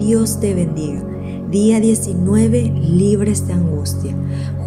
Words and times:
Dios 0.00 0.40
te 0.40 0.54
bendiga. 0.54 1.04
Día 1.50 1.78
19, 1.78 2.72
libres 2.80 3.46
de 3.46 3.52
angustia. 3.52 4.16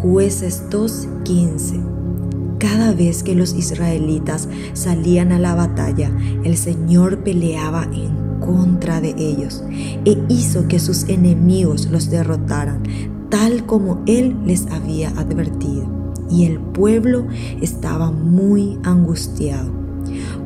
Jueces 0.00 0.62
2.15. 0.70 2.58
Cada 2.58 2.92
vez 2.92 3.24
que 3.24 3.34
los 3.34 3.52
israelitas 3.52 4.48
salían 4.74 5.32
a 5.32 5.40
la 5.40 5.56
batalla, 5.56 6.12
el 6.44 6.56
Señor 6.56 7.24
peleaba 7.24 7.82
en 7.92 8.38
contra 8.38 9.00
de 9.00 9.14
ellos 9.18 9.64
e 10.04 10.22
hizo 10.28 10.68
que 10.68 10.78
sus 10.78 11.08
enemigos 11.08 11.90
los 11.90 12.10
derrotaran, 12.10 12.84
tal 13.28 13.66
como 13.66 14.02
Él 14.06 14.36
les 14.46 14.68
había 14.68 15.08
advertido. 15.10 16.14
Y 16.30 16.44
el 16.44 16.60
pueblo 16.60 17.26
estaba 17.60 18.12
muy 18.12 18.78
angustiado. 18.84 19.83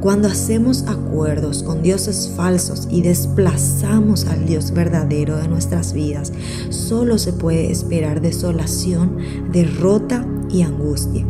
Cuando 0.00 0.28
hacemos 0.28 0.84
acuerdos 0.86 1.64
con 1.64 1.82
dioses 1.82 2.32
falsos 2.36 2.86
y 2.88 3.02
desplazamos 3.02 4.26
al 4.26 4.46
Dios 4.46 4.70
verdadero 4.70 5.36
de 5.36 5.48
nuestras 5.48 5.93
vidas, 5.93 6.32
solo 6.70 7.18
se 7.18 7.32
puede 7.32 7.72
esperar 7.72 8.20
desolación, 8.20 9.16
derrota 9.50 10.25
y 10.50 10.62
angustia. 10.62 11.26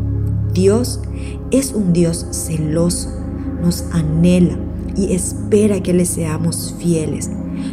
Dios 0.52 1.00
es 1.50 1.73
un 1.73 1.95
Dios 1.95 2.26
celoso, 2.30 3.09
nos 3.62 3.84
anhela 3.92 4.59
y 4.95 5.14
espera 5.14 5.82
que 5.82 5.95
le 5.95 6.04
seamos 6.04 6.74
fieles. 6.78 7.30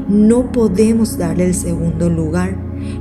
No 0.08 0.53
podemos 0.53 1.17
darle 1.17 1.48
el 1.48 1.55
segundo 1.55 2.09
lugar 2.09 2.58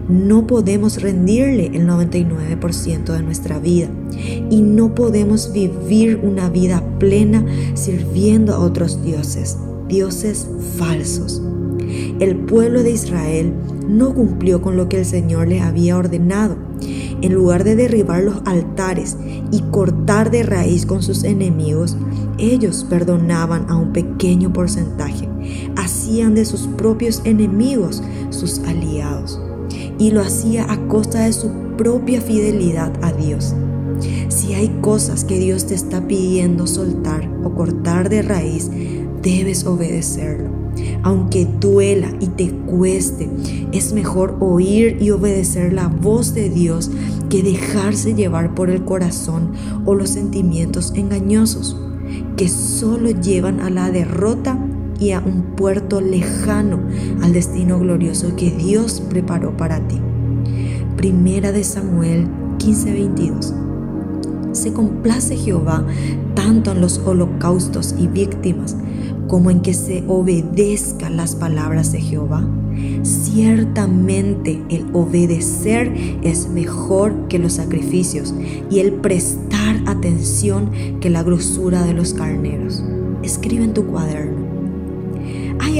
no 0.09 0.47
podemos 0.47 1.01
rendirle 1.01 1.67
el 1.67 1.87
99% 1.87 3.05
de 3.05 3.23
nuestra 3.23 3.59
vida 3.59 3.89
y 4.51 4.61
no 4.61 4.95
podemos 4.95 5.53
vivir 5.53 6.21
una 6.23 6.51
vida 6.51 6.83
plena 6.99 7.45
sirviendo 7.75 8.55
a 8.55 8.59
otros 8.59 9.03
dioses, 9.03 9.57
dioses 9.89 10.47
falsos. 10.77 11.43
El 12.21 12.37
pueblo 12.37 12.83
de 12.83 12.91
Israel 12.91 13.55
no 13.89 14.15
cumplió 14.15 14.61
con 14.61 14.77
lo 14.77 14.89
que 14.89 14.99
el 14.99 15.05
Señor 15.05 15.49
les 15.49 15.63
había 15.63 15.97
ordenado. 15.97 16.57
En 17.23 17.33
lugar 17.33 17.65
de 17.65 17.77
derribar 17.77 18.23
los 18.23 18.43
altares 18.45 19.17
y 19.51 19.61
cortar 19.71 20.31
de 20.31 20.43
raíz 20.43 20.85
con 20.85 21.03
sus 21.03 21.25
enemigos, 21.25 21.97
ellos 22.39 22.85
perdonaban 22.89 23.67
a 23.71 23.77
un 23.77 23.93
pequeño 23.93 24.53
porcentaje. 24.53 25.29
Hacían 25.77 26.35
de 26.35 26.45
sus 26.45 26.67
propios 26.67 27.23
enemigos 27.25 28.03
sus 28.31 28.59
aliados 28.61 29.41
y 29.99 30.11
lo 30.11 30.21
hacía 30.21 30.71
a 30.71 30.89
costa 30.89 31.25
de 31.25 31.33
su 31.33 31.51
propia 31.77 32.21
fidelidad 32.21 32.93
a 33.03 33.13
Dios. 33.13 33.55
Si 34.29 34.55
hay 34.55 34.69
cosas 34.81 35.25
que 35.25 35.39
Dios 35.39 35.67
te 35.67 35.75
está 35.75 36.07
pidiendo 36.07 36.67
soltar 36.67 37.29
o 37.45 37.55
cortar 37.55 38.09
de 38.09 38.23
raíz, 38.23 38.71
debes 39.23 39.65
obedecerlo. 39.65 40.51
Aunque 41.03 41.47
duela 41.61 42.13
y 42.21 42.27
te 42.27 42.51
cueste, 42.51 43.29
es 43.73 43.93
mejor 43.93 44.37
oír 44.41 44.99
y 45.01 45.11
obedecer 45.11 45.73
la 45.73 45.89
voz 45.89 46.35
de 46.35 46.51
Dios 46.51 46.91
que 47.31 47.43
dejarse 47.43 48.15
llevar 48.15 48.55
por 48.55 48.71
el 48.71 48.85
corazón 48.85 49.53
o 49.85 49.95
los 49.95 50.11
sentimientos 50.11 50.93
engañosos 50.97 51.77
que 52.37 52.49
solo 52.49 53.11
llevan 53.11 53.61
a 53.61 53.71
la 53.71 53.91
derrota 53.91 54.59
y 54.99 55.13
a 55.13 55.21
un 55.21 55.43
puerto 55.57 56.01
lejano 56.01 56.81
al 57.23 57.33
destino 57.33 57.79
glorioso 57.79 58.37
que 58.37 58.51
Dios 58.51 59.03
preparó 59.09 59.57
para 59.57 59.87
ti. 59.87 60.01
Primera 60.97 61.53
de 61.53 61.65
Samuel 61.65 62.27
15:22. 62.59 63.55
Se 64.53 64.73
complace 64.73 65.37
Jehová 65.37 65.85
tanto 66.35 66.73
en 66.73 66.81
los 66.81 66.99
holocaustos 66.99 67.95
y 67.99 68.07
víctimas 68.07 68.77
como 69.27 69.51
en 69.51 69.61
que 69.61 69.75
se 69.75 70.05
obedezcan 70.07 71.17
las 71.17 71.35
palabras 71.35 71.93
de 71.93 72.01
Jehová. 72.01 72.47
Ciertamente 73.03 74.63
el 74.69 74.87
obedecer 74.93 75.93
es 76.23 76.49
mejor 76.49 77.29
que 77.29 77.39
los 77.39 77.55
sacrificios 77.55 78.35
y 78.71 78.79
el 78.79 78.93
prestar 78.93 79.81
atención 79.87 80.71
que 81.01 81.11
la 81.11 81.23
grosura 81.23 81.85
de 81.85 81.95
los 81.95 82.15
carneros. 82.15 82.85
Escribe 83.23 83.65
en 83.65 83.75
tu 83.75 83.87
cuaderno. 83.87 84.44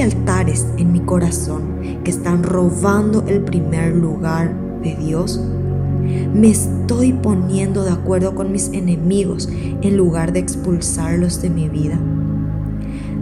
Altares 0.01 0.67
en 0.77 0.91
mi 0.91 0.99
corazón 0.99 2.01
que 2.03 2.11
están 2.11 2.43
robando 2.43 3.23
el 3.27 3.41
primer 3.41 3.95
lugar 3.95 4.53
de 4.83 4.95
Dios. 4.95 5.41
Me 6.33 6.49
estoy 6.49 7.13
poniendo 7.13 7.83
de 7.83 7.91
acuerdo 7.91 8.35
con 8.35 8.51
mis 8.51 8.67
enemigos 8.69 9.49
en 9.81 9.97
lugar 9.97 10.33
de 10.33 10.39
expulsarlos 10.39 11.41
de 11.41 11.49
mi 11.49 11.69
vida. 11.69 11.97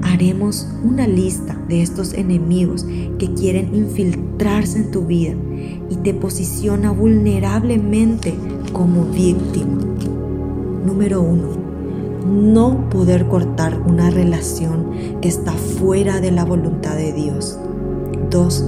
Haremos 0.02 0.68
una 0.84 1.08
lista 1.08 1.56
de 1.70 1.82
estos 1.82 2.14
enemigos 2.14 2.86
que 3.18 3.34
quieren 3.34 3.74
infiltrarse 3.74 4.80
en 4.80 4.92
tu 4.92 5.06
vida 5.06 5.36
y 5.90 5.96
te 5.98 6.14
posiciona 6.14 6.92
vulnerablemente 6.92 8.34
como 8.74 9.06
víctima. 9.06 9.78
Número 10.86 11.22
uno 11.22 11.63
no 12.26 12.90
poder 12.90 13.28
cortar 13.28 13.80
una 13.86 14.10
relación 14.10 14.92
está 15.22 15.54
fuera 15.54 16.22
de 16.22 16.32
la 16.32 16.46
voluntad 16.46 16.96
de 16.96 17.14
Dios. 17.14 17.58
2. 18.30 18.66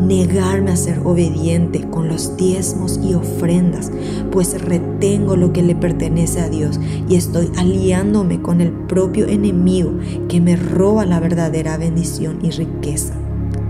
Negarme 0.00 0.72
a 0.72 0.76
ser 0.76 1.00
obediente 1.04 1.88
con 1.88 2.08
los 2.08 2.36
diezmos 2.36 3.00
y 3.02 3.14
ofrendas, 3.14 3.90
pues 4.30 4.60
retengo 4.60 5.36
lo 5.36 5.52
que 5.52 5.62
le 5.62 5.74
pertenece 5.74 6.40
a 6.40 6.48
Dios 6.48 6.80
y 7.08 7.16
estoy 7.16 7.50
aliándome 7.56 8.42
con 8.42 8.60
el 8.60 8.72
propio 8.72 9.26
enemigo 9.26 9.92
que 10.28 10.40
me 10.40 10.56
roba 10.56 11.06
la 11.06 11.20
verdadera 11.20 11.76
bendición 11.76 12.38
y 12.42 12.50
riqueza. 12.50 13.14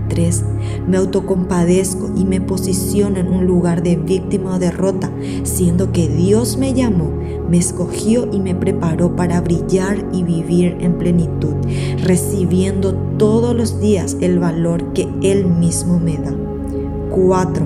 3. 0.07 0.43
Me 0.87 0.97
autocompadezco 0.97 2.11
y 2.15 2.25
me 2.25 2.41
posiciono 2.41 3.19
en 3.19 3.27
un 3.27 3.45
lugar 3.45 3.83
de 3.83 3.95
víctima 3.95 4.55
o 4.55 4.59
derrota, 4.59 5.11
siendo 5.43 5.91
que 5.91 6.07
Dios 6.07 6.57
me 6.57 6.73
llamó, 6.73 7.11
me 7.49 7.57
escogió 7.57 8.27
y 8.31 8.39
me 8.39 8.55
preparó 8.55 9.15
para 9.15 9.41
brillar 9.41 10.05
y 10.11 10.23
vivir 10.23 10.77
en 10.79 10.97
plenitud, 10.97 11.55
recibiendo 12.03 12.93
todos 13.17 13.55
los 13.55 13.79
días 13.79 14.17
el 14.21 14.39
valor 14.39 14.93
que 14.93 15.07
Él 15.21 15.45
mismo 15.45 15.99
me 15.99 16.17
da. 16.17 16.35
4. 17.11 17.65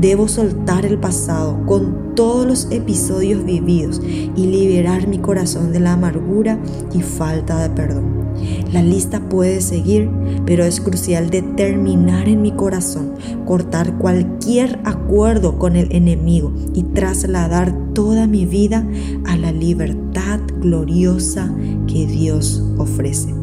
Debo 0.00 0.28
soltar 0.28 0.86
el 0.86 0.98
pasado 0.98 1.64
con 1.66 2.14
todos 2.14 2.46
los 2.46 2.68
episodios 2.70 3.44
vividos 3.44 4.00
y 4.02 4.46
liberar 4.46 5.06
mi 5.06 5.18
corazón 5.18 5.72
de 5.72 5.80
la 5.80 5.92
amargura 5.92 6.58
y 6.92 7.02
falta 7.02 7.60
de 7.60 7.70
perdón. 7.70 8.29
La 8.72 8.82
lista 8.82 9.28
puede 9.28 9.60
seguir, 9.60 10.08
pero 10.46 10.64
es 10.64 10.80
crucial 10.80 11.30
determinar 11.30 12.28
en 12.28 12.42
mi 12.42 12.52
corazón, 12.52 13.14
cortar 13.46 13.98
cualquier 13.98 14.80
acuerdo 14.84 15.58
con 15.58 15.76
el 15.76 15.92
enemigo 15.92 16.52
y 16.74 16.84
trasladar 16.84 17.74
toda 17.94 18.26
mi 18.26 18.46
vida 18.46 18.86
a 19.26 19.36
la 19.36 19.52
libertad 19.52 20.40
gloriosa 20.60 21.54
que 21.86 22.06
Dios 22.06 22.62
ofrece. 22.78 23.34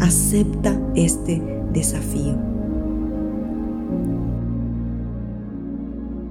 Acepta 0.00 0.80
este 0.94 1.42
desafío. 1.72 2.53